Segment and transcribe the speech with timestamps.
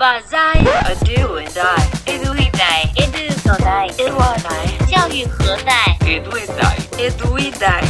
[0.00, 6.36] 把在 a do and I edu e dai edu so dai edu dai 教育何在 edu
[6.38, 7.82] e dai edu e dai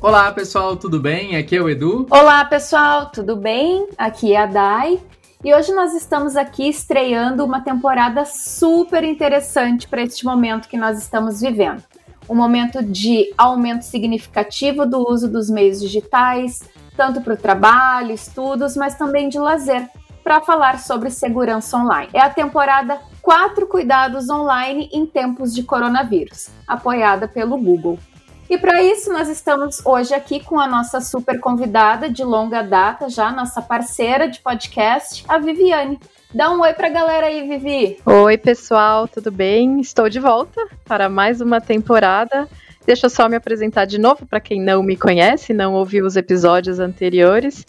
[0.00, 1.36] Olá pessoal, tudo bem?
[1.36, 2.06] Aqui é o Edu.
[2.10, 3.86] Olá pessoal, tudo bem?
[3.98, 4.98] Aqui é a Dai.
[5.44, 10.96] E hoje nós estamos aqui estreando uma temporada super interessante para este momento que nós
[10.98, 11.82] estamos vivendo.
[12.26, 16.62] Um momento de aumento significativo do uso dos meios digitais,
[16.95, 19.89] tanto para o trabalho, estudos, mas também de lazer,
[20.23, 22.09] para falar sobre segurança online.
[22.13, 27.99] É a temporada Quatro Cuidados Online em Tempos de Coronavírus, apoiada pelo Google.
[28.47, 33.09] E para isso, nós estamos hoje aqui com a nossa super convidada de longa data,
[33.09, 35.99] já nossa parceira de podcast, a Viviane.
[36.31, 37.97] Dá um oi para a galera aí, Vivi.
[38.05, 39.79] Oi, pessoal, tudo bem?
[39.79, 42.47] Estou de volta para mais uma temporada
[42.85, 46.15] Deixa eu só me apresentar de novo para quem não me conhece, não ouviu os
[46.15, 47.65] episódios anteriores.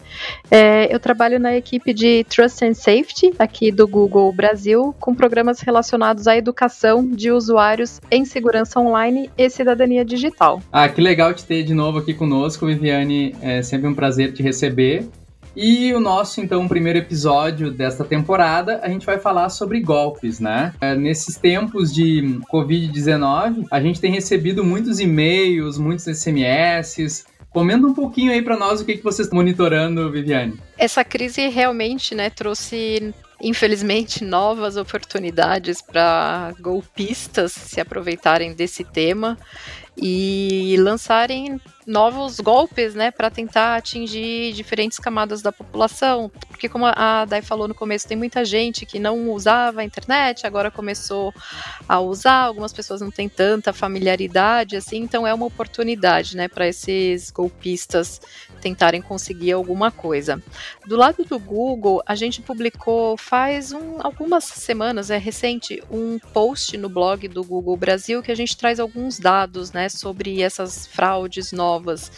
[0.50, 5.60] É, eu trabalho na equipe de Trust and Safety aqui do Google Brasil, com programas
[5.60, 10.62] relacionados à educação de usuários em segurança online e cidadania digital.
[10.70, 13.34] Ah, que legal te ter de novo aqui conosco, Viviane.
[13.40, 15.06] É sempre um prazer te receber.
[15.56, 20.74] E o nosso, então, primeiro episódio desta temporada, a gente vai falar sobre golpes, né?
[20.82, 27.24] É, nesses tempos de Covid-19, a gente tem recebido muitos e-mails, muitos SMS.
[27.48, 30.60] Comenta um pouquinho aí para nós o que, que vocês estão monitorando, Viviane.
[30.76, 39.38] Essa crise realmente né, trouxe infelizmente, novas oportunidades para golpistas se aproveitarem desse tema
[39.96, 46.30] e lançarem novos golpes, né, para tentar atingir diferentes camadas da população.
[46.48, 50.46] Porque como a Dai falou no começo, tem muita gente que não usava a internet,
[50.46, 51.32] agora começou
[51.88, 56.66] a usar, algumas pessoas não têm tanta familiaridade assim, então é uma oportunidade, né, para
[56.66, 58.20] esses golpistas
[58.66, 60.42] tentarem conseguir alguma coisa.
[60.84, 66.76] Do lado do Google, a gente publicou faz um, algumas semanas, é recente, um post
[66.76, 71.52] no blog do Google Brasil que a gente traz alguns dados, né, sobre essas fraudes
[71.52, 72.10] novas.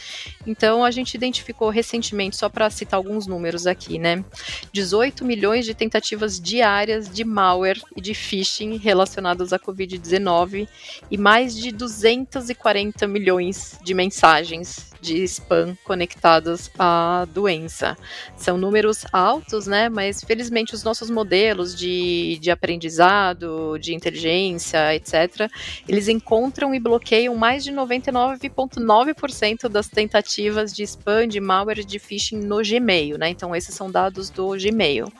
[0.47, 4.25] Então a gente identificou recentemente, só para citar alguns números aqui, né,
[4.73, 10.67] 18 milhões de tentativas diárias de malware e de phishing relacionadas à COVID-19
[11.11, 17.97] e mais de 240 milhões de mensagens de spam conectadas à doença.
[18.37, 19.89] São números altos, né?
[19.89, 25.51] Mas felizmente os nossos modelos de, de aprendizado, de inteligência, etc.,
[25.89, 32.39] eles encontram e bloqueiam mais de 99,9% das tentativas de spam, de malware, de phishing
[32.39, 33.29] no Gmail, né?
[33.29, 35.13] Então esses são dados do Gmail.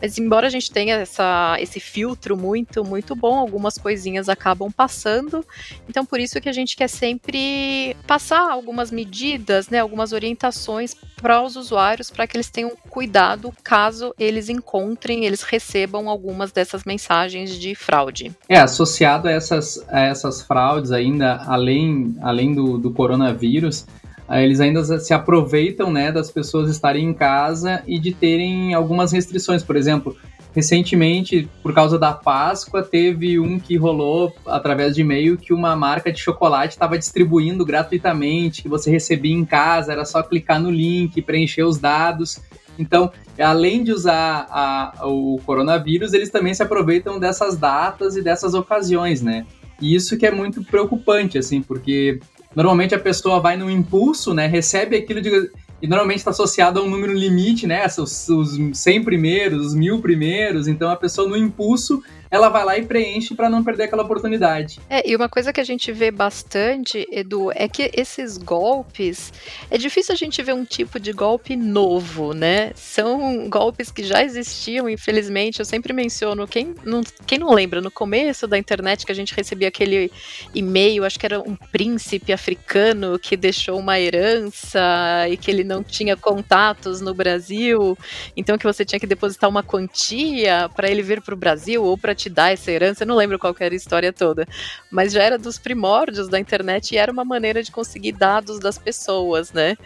[0.00, 5.44] Mas embora a gente tenha essa, esse filtro muito, muito bom, algumas coisinhas acabam passando.
[5.88, 10.94] Então por isso que a gente quer sempre passar algumas medidas medidas, né, algumas orientações
[11.16, 16.84] para os usuários para que eles tenham cuidado caso eles encontrem, eles recebam algumas dessas
[16.84, 18.32] mensagens de fraude.
[18.46, 23.86] É, associado a essas, a essas fraudes ainda, além, além do, do coronavírus,
[24.28, 29.12] eh, eles ainda se aproveitam né, das pessoas estarem em casa e de terem algumas
[29.12, 29.62] restrições.
[29.62, 30.14] Por exemplo,
[30.56, 36.10] recentemente, por causa da Páscoa, teve um que rolou através de e-mail que uma marca
[36.10, 41.20] de chocolate estava distribuindo gratuitamente, que você recebia em casa, era só clicar no link,
[41.20, 42.40] preencher os dados.
[42.78, 48.54] Então, além de usar a, o coronavírus, eles também se aproveitam dessas datas e dessas
[48.54, 49.44] ocasiões, né?
[49.78, 52.18] E isso que é muito preocupante, assim, porque
[52.54, 54.46] normalmente a pessoa vai no impulso, né?
[54.46, 55.50] Recebe aquilo de
[55.80, 57.86] e normalmente está associado a um número limite, né?
[57.98, 60.66] Os, os 100 primeiros, os mil primeiros.
[60.68, 62.02] Então a pessoa no impulso
[62.36, 64.78] ela vai lá e preenche para não perder aquela oportunidade.
[64.88, 69.32] É, e uma coisa que a gente vê bastante, Edu, é que esses golpes,
[69.70, 72.72] é difícil a gente ver um tipo de golpe novo, né?
[72.74, 75.60] São golpes que já existiam, infelizmente.
[75.60, 79.34] Eu sempre menciono, quem não, quem não lembra, no começo da internet que a gente
[79.34, 80.10] recebia aquele
[80.54, 84.80] e-mail, acho que era um príncipe africano que deixou uma herança
[85.28, 87.96] e que ele não tinha contatos no Brasil,
[88.36, 91.96] então que você tinha que depositar uma quantia para ele vir para o Brasil ou
[91.96, 94.46] para te dar essa herança, eu não lembro qual era a história toda,
[94.90, 98.78] mas já era dos primórdios da internet e era uma maneira de conseguir dados das
[98.78, 99.76] pessoas, né?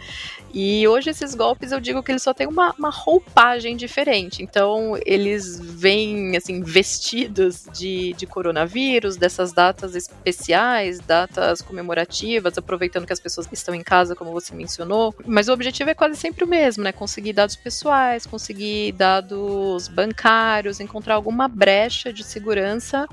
[0.53, 4.43] E hoje esses golpes eu digo que eles só têm uma, uma roupagem diferente.
[4.43, 13.13] Então eles vêm assim vestidos de, de coronavírus, dessas datas especiais, datas comemorativas, aproveitando que
[13.13, 15.15] as pessoas estão em casa, como você mencionou.
[15.25, 16.91] Mas o objetivo é quase sempre o mesmo, né?
[16.91, 23.07] Conseguir dados pessoais, conseguir dados bancários, encontrar alguma brecha de segurança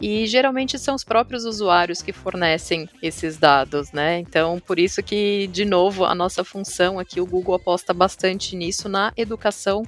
[0.00, 4.18] e geralmente são os próprios usuários que fornecem esses dados, né?
[4.18, 8.88] Então, por isso que, de novo, a nossa função aqui, o Google aposta bastante nisso
[8.88, 9.84] na educação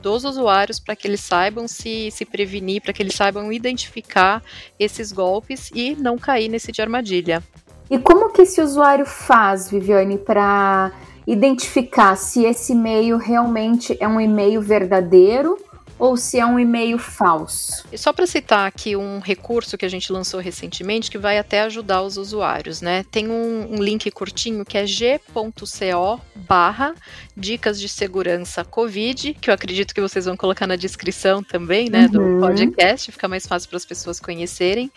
[0.00, 4.42] dos usuários para que eles saibam se, se prevenir, para que eles saibam identificar
[4.78, 7.42] esses golpes e não cair nesse de armadilha.
[7.90, 10.92] E como que esse usuário faz, Viviane, para
[11.26, 15.58] identificar se esse e-mail realmente é um e-mail verdadeiro
[16.00, 17.84] ou se é um e-mail falso.
[17.92, 21.60] E só para citar aqui um recurso que a gente lançou recentemente que vai até
[21.60, 23.04] ajudar os usuários, né?
[23.10, 26.94] Tem um, um link curtinho que é g.co barra
[27.36, 32.08] dicas de segurança COVID, que eu acredito que vocês vão colocar na descrição também, né,
[32.12, 32.38] uhum.
[32.38, 34.90] do podcast, fica mais fácil para as pessoas conhecerem.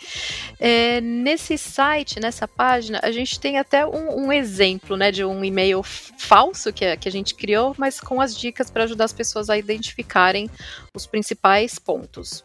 [0.59, 5.44] É, nesse site, nessa página, a gente tem até um, um exemplo, né, de um
[5.44, 9.49] e-mail falso que, que a gente criou, mas com as dicas para ajudar as pessoas
[9.49, 10.49] a identificarem
[10.95, 12.44] os principais pontos.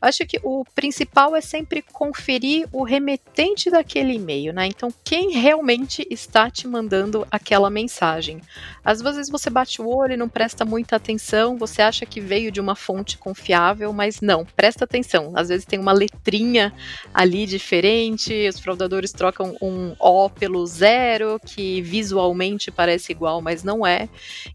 [0.00, 4.66] Acho que o principal é sempre conferir o remetente daquele e-mail, né?
[4.66, 8.40] Então, quem realmente está te mandando aquela mensagem.
[8.82, 12.50] Às vezes você bate o olho e não presta muita atenção, você acha que veio
[12.50, 15.32] de uma fonte confiável, mas não, presta atenção.
[15.36, 16.72] Às vezes tem uma letrinha
[17.12, 23.86] ali diferente, os fraudadores trocam um O pelo zero, que visualmente parece igual, mas não
[23.86, 24.08] é.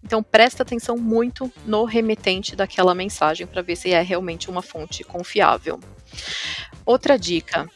[0.03, 4.77] Então, presta atenção muito no remetente daquela mensagem para ver se é realmente uma fonte
[4.87, 5.79] fonte confiável.
[6.85, 7.69] Outra dica: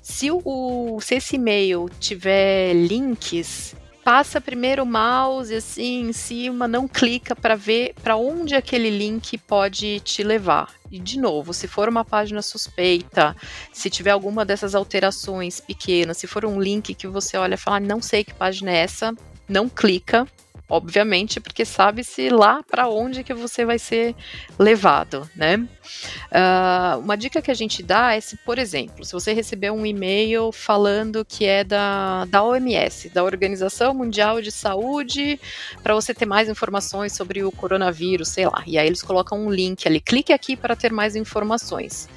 [0.00, 3.74] se, o, se esse e-mail tiver links,
[4.04, 9.38] passa primeiro o mouse assim em cima, não clica para ver para onde aquele link
[9.38, 10.72] pode te levar.
[10.90, 13.34] E de novo, se for uma página suspeita,
[13.72, 17.76] se tiver alguma dessas alterações pequenas, se for um link que você olha e fala,
[17.76, 19.14] ah, não sei que página é essa,
[19.52, 20.26] não clica,
[20.72, 24.16] obviamente, porque sabe-se lá para onde que você vai ser
[24.58, 25.56] levado, né?
[25.56, 29.84] Uh, uma dica que a gente dá é se, por exemplo, se você receber um
[29.84, 35.38] e-mail falando que é da, da OMS, da Organização Mundial de Saúde,
[35.82, 39.50] para você ter mais informações sobre o coronavírus, sei lá, e aí eles colocam um
[39.50, 42.08] link ali, clique aqui para ter mais informações.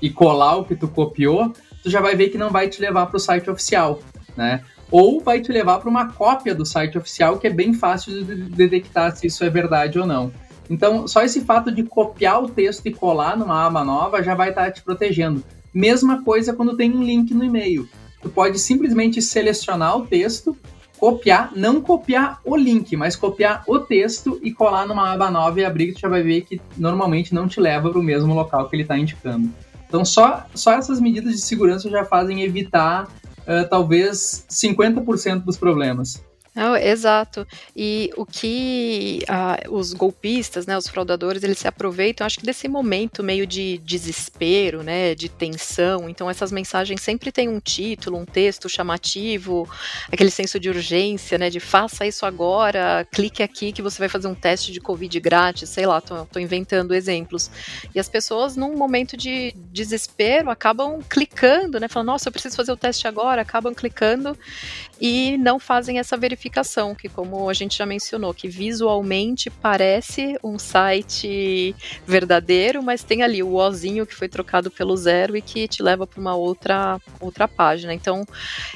[0.00, 1.52] e colar o que tu copiou,
[1.82, 4.00] tu já vai ver que não vai te levar para o site oficial,
[4.36, 4.62] né?
[4.90, 8.34] Ou vai te levar para uma cópia do site oficial que é bem fácil de
[8.50, 10.32] detectar se isso é verdade ou não.
[10.68, 14.50] Então, só esse fato de copiar o texto e colar numa aba nova já vai
[14.50, 15.42] estar tá te protegendo.
[15.72, 17.88] Mesma coisa quando tem um link no e-mail.
[18.22, 20.56] Tu pode simplesmente selecionar o texto,
[20.98, 25.64] copiar, não copiar o link, mas copiar o texto e colar numa aba nova e
[25.64, 28.74] abrir, tu já vai ver que normalmente não te leva para o mesmo local que
[28.74, 29.50] ele está indicando.
[29.88, 36.22] Então, só, só essas medidas de segurança já fazem evitar uh, talvez 50% dos problemas.
[36.56, 37.46] Não, exato.
[37.76, 42.66] E o que ah, os golpistas, né, os fraudadores, eles se aproveitam, acho que desse
[42.66, 46.08] momento meio de desespero, né, de tensão.
[46.08, 49.68] Então essas mensagens sempre têm um título, um texto chamativo,
[50.10, 54.26] aquele senso de urgência, né, de faça isso agora, clique aqui que você vai fazer
[54.28, 57.50] um teste de covid grátis, sei lá, tô inventando exemplos.
[57.94, 62.72] E as pessoas num momento de desespero acabam clicando, né, falando, nossa, eu preciso fazer
[62.72, 64.34] o teste agora, acabam clicando
[64.98, 66.45] e não fazem essa verificação,
[66.94, 71.74] que como a gente já mencionou, que visualmente parece um site
[72.06, 76.06] verdadeiro, mas tem ali o ozinho que foi trocado pelo zero e que te leva
[76.06, 77.92] para uma outra outra página.
[77.92, 78.24] Então,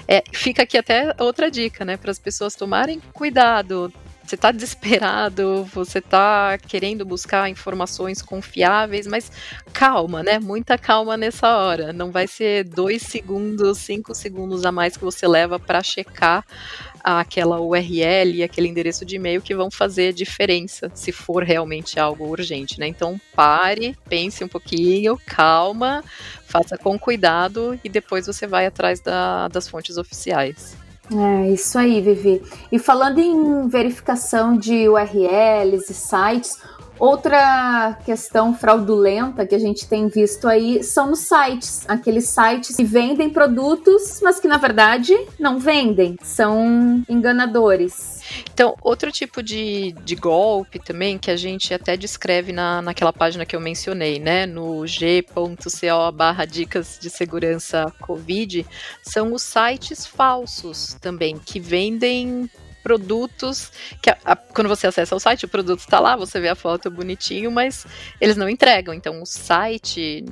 [0.06, 3.92] é, fica aqui até outra dica, né, para as pessoas tomarem cuidado,
[4.30, 9.30] você está desesperado, você está querendo buscar informações confiáveis, mas
[9.72, 10.38] calma, né?
[10.38, 11.92] Muita calma nessa hora.
[11.92, 16.44] Não vai ser dois segundos, cinco segundos a mais que você leva para checar
[17.02, 22.78] aquela URL aquele endereço de e-mail que vão fazer diferença se for realmente algo urgente,
[22.78, 22.86] né?
[22.86, 26.04] Então pare, pense um pouquinho, calma,
[26.46, 30.79] faça com cuidado e depois você vai atrás da, das fontes oficiais.
[31.12, 32.40] É isso aí, Vivi.
[32.70, 36.56] E falando em verificação de URLs e sites,
[37.00, 42.84] Outra questão fraudulenta que a gente tem visto aí são os sites, aqueles sites que
[42.84, 48.20] vendem produtos, mas que na verdade não vendem, são enganadores.
[48.52, 53.46] Então, outro tipo de, de golpe também, que a gente até descreve na, naquela página
[53.46, 58.66] que eu mencionei, né, no g.co barra dicas de segurança Covid,
[59.02, 62.50] são os sites falsos também, que vendem
[62.82, 63.70] produtos
[64.02, 66.54] que a, a, quando você acessa o site, o produto está lá, você vê a
[66.54, 67.86] foto bonitinho, mas
[68.20, 68.94] eles não entregam.
[68.94, 70.24] Então o site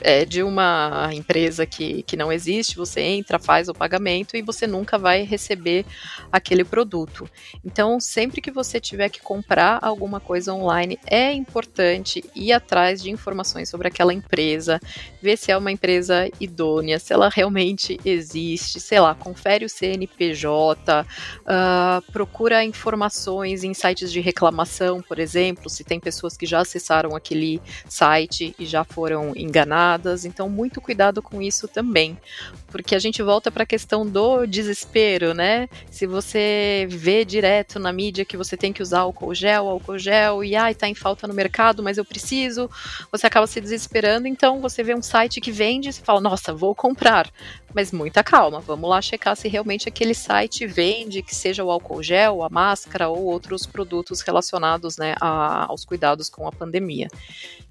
[0.00, 4.66] é, de uma empresa que, que não existe, você entra, faz o pagamento e você
[4.66, 5.84] nunca vai receber
[6.30, 7.28] aquele produto.
[7.64, 13.10] Então, sempre que você tiver que comprar alguma coisa online, é importante ir atrás de
[13.10, 14.80] informações sobre aquela empresa,
[15.20, 21.02] ver se é uma empresa idônea, se ela realmente existe, sei lá, confere o CNPJ,
[21.02, 21.06] uh,
[21.46, 27.16] ah, procura informações em sites de reclamação, por exemplo, se tem pessoas que já acessaram
[27.16, 29.87] aquele site e já foram enganadas
[30.24, 32.18] então muito cuidado com isso também,
[32.66, 35.68] porque a gente volta para a questão do desespero, né?
[35.90, 40.42] Se você vê direto na mídia que você tem que usar álcool gel, álcool gel,
[40.42, 42.68] e ai, tá em falta no mercado, mas eu preciso,
[43.12, 46.74] você acaba se desesperando, então você vê um site que vende e fala, nossa, vou
[46.74, 47.30] comprar.
[47.74, 52.02] Mas muita calma, vamos lá checar se realmente aquele site vende, que seja o álcool
[52.02, 57.08] gel, a máscara ou outros produtos relacionados né, a, aos cuidados com a pandemia.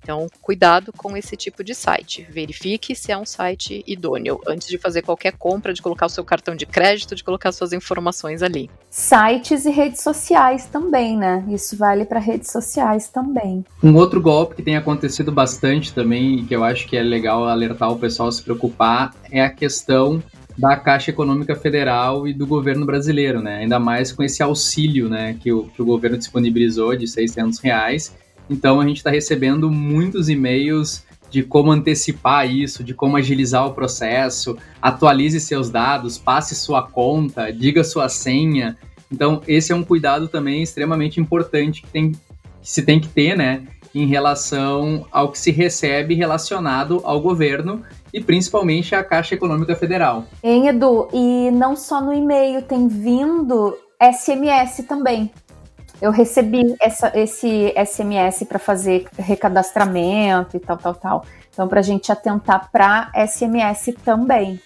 [0.02, 2.07] Então, cuidado com esse tipo de site.
[2.30, 6.24] Verifique se é um site idôneo antes de fazer qualquer compra, de colocar o seu
[6.24, 8.70] cartão de crédito, de colocar suas informações ali.
[8.90, 11.44] Sites e redes sociais também, né?
[11.50, 13.66] Isso vale para redes sociais também.
[13.84, 17.46] Um outro golpe que tem acontecido bastante também, e que eu acho que é legal
[17.46, 20.24] alertar o pessoal a se preocupar, é a questão
[20.58, 23.58] da Caixa Econômica Federal e do governo brasileiro, né?
[23.58, 28.16] Ainda mais com esse auxílio, né, que o, que o governo disponibilizou de 600 reais
[28.50, 33.74] então a gente está recebendo muitos e-mails de como antecipar isso, de como agilizar o
[33.74, 38.78] processo, atualize seus dados, passe sua conta, diga sua senha.
[39.12, 42.20] Então esse é um cuidado também extremamente importante que, tem, que
[42.62, 47.82] se tem que ter, né, em relação ao que se recebe relacionado ao governo
[48.14, 50.26] e principalmente à Caixa Econômica Federal.
[50.44, 51.08] Hein, Edu?
[51.14, 55.32] E não só no e-mail, tem vindo SMS também
[56.02, 61.26] eu recebi essa, esse SMS para fazer recadastramento e tal, tal, tal.
[61.52, 64.60] Então, para a gente atentar para SMS também.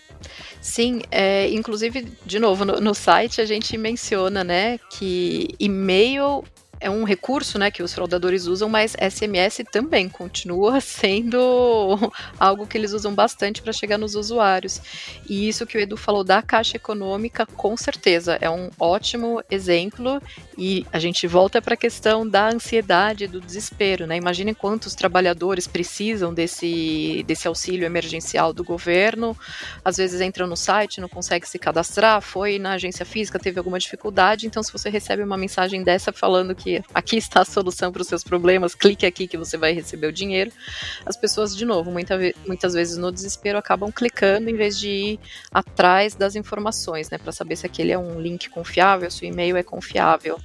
[0.59, 6.43] Sim, é, inclusive, de novo, no, no, site a gente menciona, né, que e-mail
[6.81, 12.77] é um recurso né, que os fraudadores usam, mas SMS também continua sendo algo que
[12.77, 14.81] eles usam bastante para chegar nos usuários.
[15.29, 20.21] E isso que o Edu falou da Caixa Econômica, com certeza, é um ótimo exemplo.
[20.57, 24.07] E a gente volta para a questão da ansiedade, do desespero.
[24.07, 24.17] Né?
[24.17, 29.37] Imaginem quantos trabalhadores precisam desse, desse auxílio emergencial do governo.
[29.85, 33.77] Às vezes entram no site, não consegue se cadastrar, foi na agência física, teve alguma
[33.77, 34.47] dificuldade.
[34.47, 38.07] Então, se você recebe uma mensagem dessa falando que aqui está a solução para os
[38.07, 40.51] seus problemas, clique aqui que você vai receber o dinheiro.
[41.05, 45.19] As pessoas, de novo, muita, muitas vezes no desespero acabam clicando em vez de ir
[45.51, 49.57] atrás das informações, né, para saber se aquele é um link confiável, se o e-mail
[49.57, 50.39] é confiável.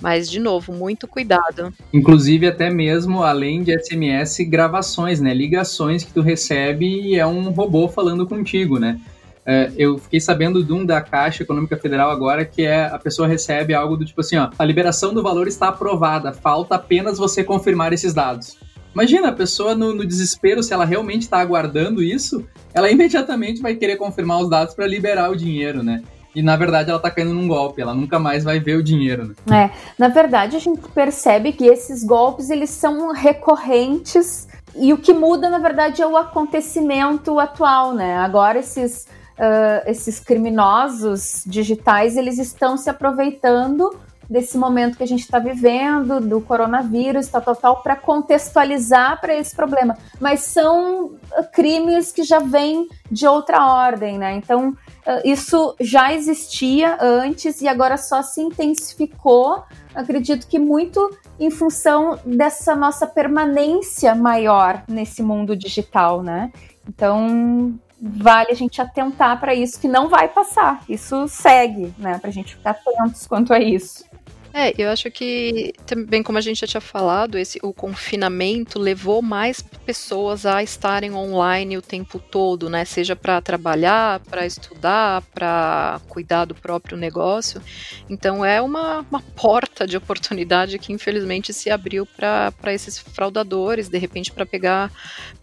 [0.00, 1.72] Mas, de novo, muito cuidado.
[1.92, 5.32] Inclusive, até mesmo, além de SMS, gravações, né?
[5.32, 9.00] Ligações que tu recebe e é um robô falando contigo, né?
[9.46, 13.28] É, eu fiquei sabendo de um da Caixa Econômica Federal agora, que é a pessoa
[13.28, 17.44] recebe algo do tipo assim, ó, a liberação do valor está aprovada, falta apenas você
[17.44, 18.58] confirmar esses dados.
[18.92, 23.76] Imagina, a pessoa no, no desespero, se ela realmente está aguardando isso, ela imediatamente vai
[23.76, 26.02] querer confirmar os dados para liberar o dinheiro, né?
[26.34, 29.34] E na verdade ela está caindo num golpe, ela nunca mais vai ver o dinheiro,
[29.46, 29.64] né?
[29.64, 35.14] É, na verdade a gente percebe que esses golpes eles são recorrentes e o que
[35.14, 38.16] muda na verdade é o acontecimento atual, né?
[38.16, 39.06] Agora esses
[39.38, 46.20] uh, esses criminosos digitais eles estão se aproveitando desse momento que a gente está vivendo,
[46.20, 49.96] do coronavírus, tal, tal, tal, para contextualizar para esse problema.
[50.20, 51.12] Mas são
[51.52, 54.34] crimes que já vêm de outra ordem, né?
[54.34, 54.76] Então,
[55.24, 59.62] isso já existia antes e agora só se intensificou.
[59.94, 66.50] Acredito que muito em função dessa nossa permanência maior nesse mundo digital, né?
[66.88, 70.82] Então, vale a gente atentar para isso que não vai passar.
[70.88, 72.18] Isso segue, né?
[72.18, 74.04] Para a gente ficar atentos quanto a isso.
[74.52, 79.20] É, eu acho que também como a gente já tinha falado, esse o confinamento levou
[79.20, 82.84] mais pessoas a estarem online o tempo todo, né?
[82.84, 87.60] Seja para trabalhar, para estudar, para cuidar do próprio negócio.
[88.08, 93.98] Então é uma, uma porta de oportunidade que infelizmente se abriu para esses fraudadores, de
[93.98, 94.90] repente para pegar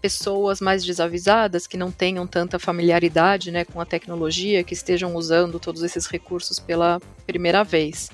[0.02, 5.60] pessoas mais desavisadas que não tenham tanta familiaridade, né, com a tecnologia, que estejam usando
[5.60, 8.10] todos esses recursos pela primeira vez.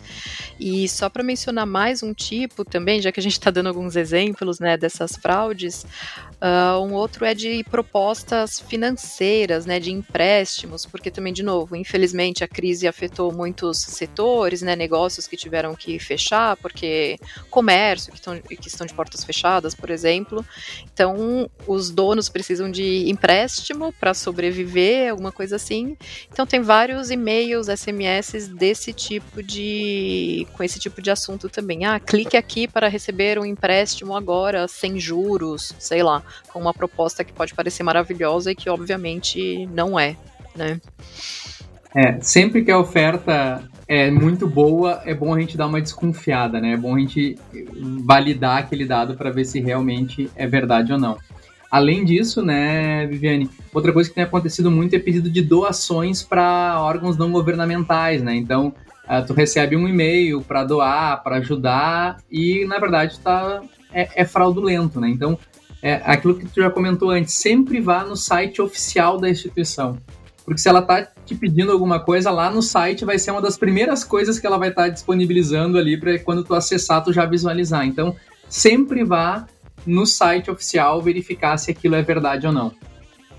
[0.60, 3.96] E só para mencionar mais um tipo também, já que a gente está dando alguns
[3.96, 5.86] exemplos né, dessas fraudes,
[6.42, 12.44] uh, um outro é de propostas financeiras, né, de empréstimos, porque também, de novo, infelizmente
[12.44, 17.18] a crise afetou muitos setores, né, negócios que tiveram que fechar, porque
[17.50, 20.46] comércio, que, tão, que estão de portas fechadas, por exemplo.
[20.94, 25.96] Então, os donos precisam de empréstimo para sobreviver, alguma coisa assim.
[26.32, 30.46] Então, tem vários e-mails, SMS desse tipo de.
[30.54, 31.86] com esse tipo de assunto também.
[31.86, 37.24] Ah, clique aqui para receber um empréstimo agora, sem juros, sei lá, com uma proposta
[37.24, 40.16] que pode parecer maravilhosa e que obviamente não é,
[40.56, 40.80] né?
[41.96, 46.60] É, sempre que a oferta é muito boa, é bom a gente dar uma desconfiada,
[46.60, 46.74] né?
[46.74, 47.38] É bom a gente
[48.06, 51.18] validar aquele dado para ver se realmente é verdade ou não.
[51.72, 56.82] Além disso, né, Viviane, outra coisa que tem acontecido muito é pedido de doações para
[56.82, 58.36] órgãos não governamentais, né?
[58.36, 58.74] Então,
[59.10, 63.62] uh, tu recebe um e-mail para doar, para ajudar, e na verdade tá,
[63.92, 65.10] é, é fraudulento, né?
[65.10, 65.38] Então,
[65.82, 69.98] é aquilo que tu já comentou antes, sempre vá no site oficial da instituição.
[70.44, 73.58] Porque se ela tá te pedindo alguma coisa, lá no site vai ser uma das
[73.58, 77.26] primeiras coisas que ela vai estar tá disponibilizando ali para quando tu acessar, tu já
[77.26, 77.86] visualizar.
[77.86, 78.16] Então,
[78.50, 79.46] sempre vá
[79.86, 82.74] no site oficial verificar se aquilo é verdade ou não.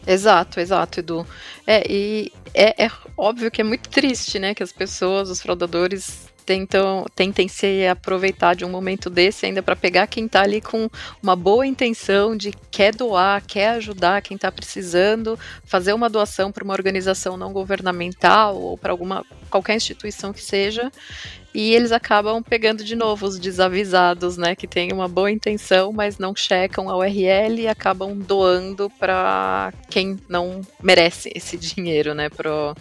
[0.07, 1.27] Exato, exato, Edu.
[1.67, 6.31] É, e é, é óbvio que é muito triste, né, que as pessoas, os fraudadores
[6.51, 10.89] tentam, tentem se aproveitar de um momento desse ainda para pegar quem está ali com
[11.23, 16.65] uma boa intenção de quer doar, quer ajudar quem está precisando, fazer uma doação para
[16.65, 20.91] uma organização não governamental ou para alguma qualquer instituição que seja,
[21.55, 26.19] e eles acabam pegando de novo os desavisados, né, que têm uma boa intenção, mas
[26.19, 32.75] não checam a URL e acabam doando para quem não merece esse dinheiro, né, pro,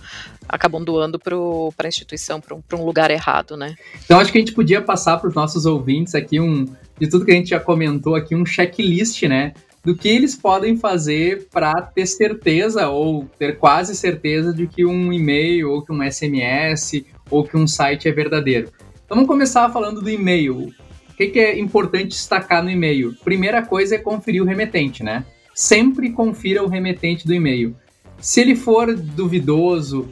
[0.47, 3.75] acabam doando para a instituição, para um, um lugar errado, né.
[4.05, 6.65] Então acho que a gente podia passar para os nossos ouvintes aqui um
[6.99, 10.75] de tudo que a gente já comentou aqui um checklist, né, do que eles podem
[10.75, 16.03] fazer para ter certeza ou ter quase certeza de que um e-mail ou que um
[16.03, 18.69] SMS ou que um site é verdadeiro.
[19.05, 20.71] Então vamos começar falando do e-mail.
[21.09, 23.15] O que, que é importante destacar no e-mail?
[23.23, 25.25] Primeira coisa é conferir o remetente, né?
[25.53, 27.75] Sempre confira o remetente do e-mail.
[28.19, 30.07] Se ele for duvidoso,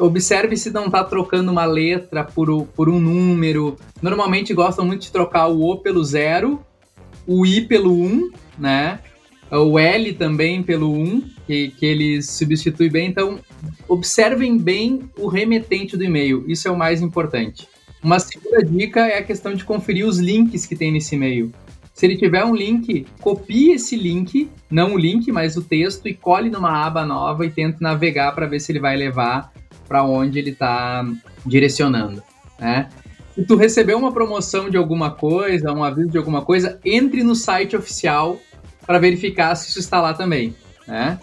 [0.00, 3.76] observe se não está trocando uma letra por, por um número.
[4.02, 6.60] Normalmente gostam muito de trocar o O pelo zero,
[7.26, 9.00] o I pelo 1, um, né?
[9.58, 13.08] O L também pelo 1, que, que ele substitui bem.
[13.08, 13.38] Então,
[13.88, 16.44] observem bem o remetente do e-mail.
[16.48, 17.68] Isso é o mais importante.
[18.02, 21.52] Uma segunda dica é a questão de conferir os links que tem nesse e-mail.
[21.94, 26.12] Se ele tiver um link, copie esse link, não o link, mas o texto, e
[26.12, 29.52] cole numa aba nova e tente navegar para ver se ele vai levar
[29.86, 31.06] para onde ele está
[31.46, 32.20] direcionando.
[32.58, 32.88] Né?
[33.34, 37.34] Se tu recebeu uma promoção de alguma coisa, um aviso de alguma coisa, entre no
[37.34, 38.40] site oficial
[38.86, 40.54] para verificar se isso está lá também.
[40.86, 41.18] Né?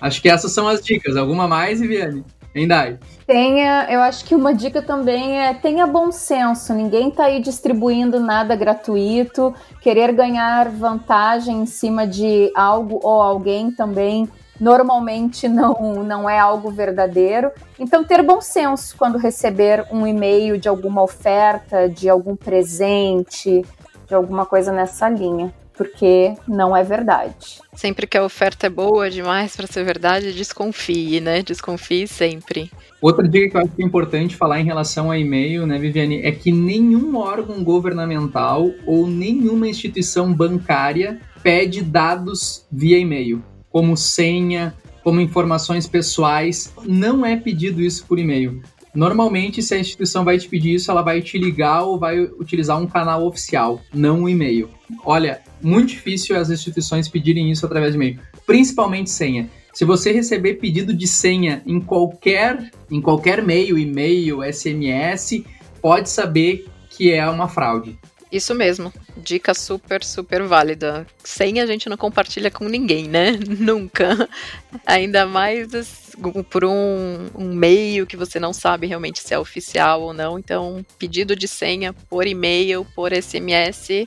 [0.00, 1.16] Acho que essas são as dicas.
[1.16, 2.24] Alguma mais, Viviane?
[2.66, 2.98] Dai.
[3.26, 6.72] Tenha, eu acho que uma dica também é tenha bom senso.
[6.72, 9.52] Ninguém está aí distribuindo nada gratuito.
[9.82, 14.26] Querer ganhar vantagem em cima de algo ou alguém também
[14.58, 17.50] normalmente não, não é algo verdadeiro.
[17.78, 23.62] Então, ter bom senso quando receber um e-mail de alguma oferta, de algum presente,
[24.06, 27.60] de alguma coisa nessa linha porque não é verdade.
[27.74, 31.42] Sempre que a oferta é boa demais para ser verdade, desconfie, né?
[31.42, 32.70] Desconfie sempre.
[33.00, 36.22] Outra dica que eu acho que é importante falar em relação a e-mail, né, Viviane,
[36.22, 44.74] é que nenhum órgão governamental ou nenhuma instituição bancária pede dados via e-mail, como senha,
[45.04, 46.72] como informações pessoais.
[46.84, 48.62] Não é pedido isso por e-mail.
[48.96, 52.80] Normalmente, se a instituição vai te pedir isso, ela vai te ligar ou vai utilizar
[52.80, 54.70] um canal oficial, não um e-mail.
[55.04, 59.50] Olha, muito difícil as instituições pedirem isso através de e-mail, principalmente senha.
[59.74, 65.44] Se você receber pedido de senha em qualquer, em qualquer meio, e-mail, SMS,
[65.82, 67.98] pode saber que é uma fraude.
[68.30, 68.92] Isso mesmo.
[69.16, 71.06] Dica super, super válida.
[71.22, 73.38] Sem a gente não compartilha com ninguém, né?
[73.46, 74.28] Nunca.
[74.84, 75.68] Ainda mais
[76.50, 80.38] por um, um meio que você não sabe realmente se é oficial ou não.
[80.38, 84.06] Então, pedido de senha por e-mail, por SMS,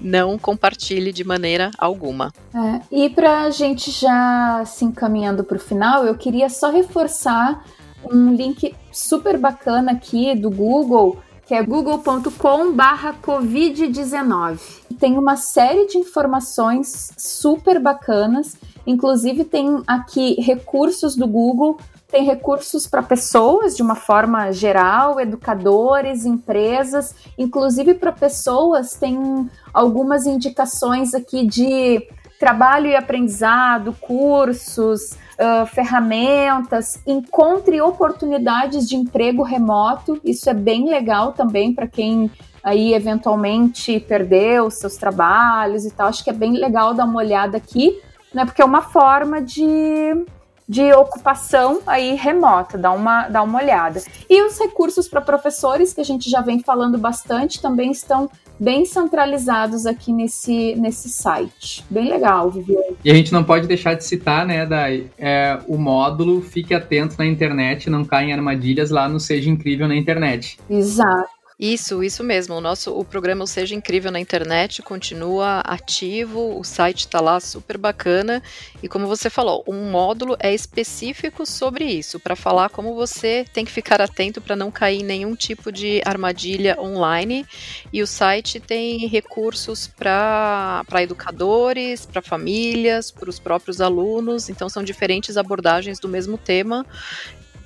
[0.00, 2.32] não compartilhe de maneira alguma.
[2.54, 7.64] É, e para a gente já se encaminhando para o final, eu queria só reforçar
[8.10, 14.58] um link super bacana aqui do Google que é google.com/covid19.
[14.98, 21.76] Tem uma série de informações super bacanas, inclusive tem aqui recursos do Google,
[22.08, 30.24] tem recursos para pessoas de uma forma geral, educadores, empresas, inclusive para pessoas tem algumas
[30.24, 32.06] indicações aqui de
[32.38, 40.20] trabalho e aprendizado, cursos, uh, ferramentas, encontre oportunidades de emprego remoto.
[40.24, 42.30] Isso é bem legal também para quem
[42.62, 46.08] aí eventualmente perdeu seus trabalhos e tal.
[46.08, 48.00] Acho que é bem legal dar uma olhada aqui,
[48.32, 48.44] né?
[48.44, 50.24] Porque é uma forma de
[50.66, 54.02] de ocupação aí remota, dá uma, dá uma olhada.
[54.28, 58.84] E os recursos para professores, que a gente já vem falando bastante, também estão bem
[58.84, 61.84] centralizados aqui nesse, nesse site.
[61.90, 62.96] Bem legal, Viviane.
[63.04, 67.16] E a gente não pode deixar de citar, né, Dai, é, o módulo Fique Atento
[67.18, 70.58] na Internet, não caia em armadilhas lá no Seja Incrível na Internet.
[70.68, 71.33] Exato.
[71.58, 72.56] Isso, isso mesmo.
[72.56, 77.78] O nosso o programa Seja Incrível na internet continua ativo, o site está lá super
[77.78, 78.42] bacana
[78.82, 83.64] e como você falou, um módulo é específico sobre isso, para falar como você tem
[83.64, 87.46] que ficar atento para não cair em nenhum tipo de armadilha online.
[87.92, 94.82] E o site tem recursos para educadores, para famílias, para os próprios alunos, então são
[94.82, 96.84] diferentes abordagens do mesmo tema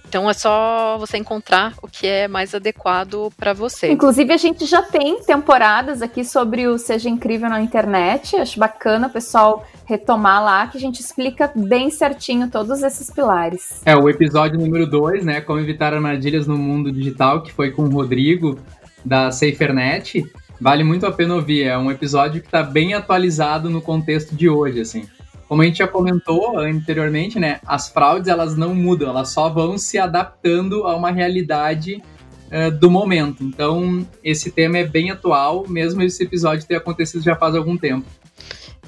[0.08, 3.92] então é só você encontrar o que é mais adequado para você.
[3.92, 8.34] Inclusive, a gente já tem temporadas aqui sobre o Seja Incrível na internet.
[8.36, 13.82] Acho bacana o pessoal retomar lá, que a gente explica bem certinho todos esses pilares.
[13.84, 15.42] É, o episódio número 2, né?
[15.42, 18.58] Como evitar armadilhas no mundo digital, que foi com o Rodrigo,
[19.04, 20.24] da SaferNet.
[20.58, 21.64] Vale muito a pena ouvir.
[21.64, 25.06] É um episódio que está bem atualizado no contexto de hoje, assim
[25.48, 29.78] como a gente já comentou anteriormente, né, as fraudes elas não mudam, elas só vão
[29.78, 32.02] se adaptando a uma realidade
[32.48, 33.42] uh, do momento.
[33.42, 38.06] Então, esse tema é bem atual, mesmo esse episódio ter acontecido já faz algum tempo.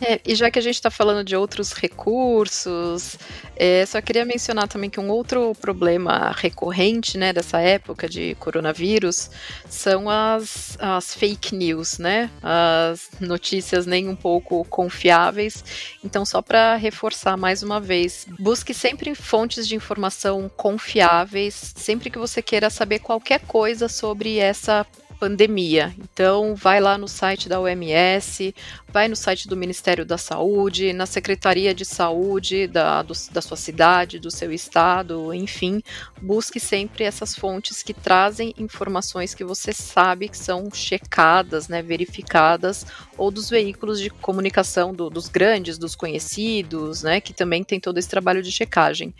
[0.01, 3.19] É, e já que a gente está falando de outros recursos,
[3.55, 9.31] é, só queria mencionar também que um outro problema recorrente né, dessa época de coronavírus
[9.69, 12.31] são as, as fake news, né?
[12.43, 15.63] As notícias nem um pouco confiáveis.
[16.03, 22.19] Então, só para reforçar mais uma vez, busque sempre fontes de informação confiáveis, sempre que
[22.19, 24.87] você queira saber qualquer coisa sobre essa
[25.21, 25.95] pandemia.
[25.99, 28.55] Então, vai lá no site da OMS,
[28.93, 33.57] vai no site do Ministério da Saúde, na Secretaria de Saúde da, do, da sua
[33.57, 35.83] cidade, do seu estado, enfim,
[36.21, 42.85] busque sempre essas fontes que trazem informações que você sabe que são checadas, né, verificadas,
[43.17, 47.99] ou dos veículos de comunicação do, dos grandes, dos conhecidos, né, que também tem todo
[47.99, 49.15] esse trabalho de checagem.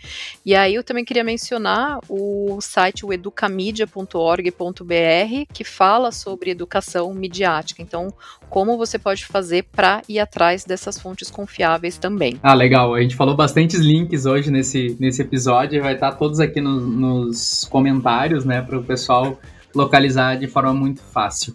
[0.45, 7.81] E aí eu também queria mencionar o site o educamedia.org.br, que fala sobre educação midiática.
[7.81, 8.13] Então,
[8.49, 12.39] como você pode fazer para ir atrás dessas fontes confiáveis também.
[12.41, 12.93] Ah, legal.
[12.93, 17.63] A gente falou bastantes links hoje nesse, nesse episódio, vai estar todos aqui no, nos
[17.65, 19.39] comentários, né, para o pessoal
[19.73, 21.53] localizar de forma muito fácil.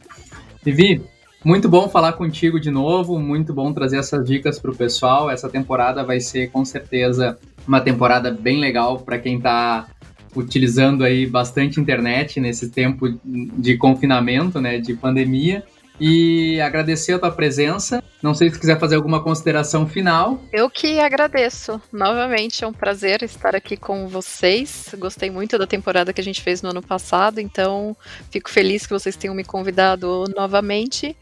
[0.63, 1.03] Vivi,
[1.45, 5.31] muito bom falar contigo de novo, muito bom trazer essas dicas para o pessoal.
[5.31, 9.87] Essa temporada vai ser com certeza uma temporada bem legal para quem está
[10.35, 15.65] utilizando aí bastante internet nesse tempo de confinamento, né, de pandemia
[16.01, 18.03] e agradecer a tua presença.
[18.23, 20.41] Não sei se quiser fazer alguma consideração final.
[20.53, 21.81] Eu que agradeço.
[21.93, 24.95] Novamente, é um prazer estar aqui com vocês.
[24.99, 27.97] Gostei muito da temporada que a gente fez no ano passado, então
[28.31, 31.17] fico feliz que vocês tenham me convidado novamente.